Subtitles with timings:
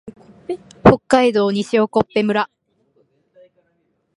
[0.83, 2.49] 北海道西興部村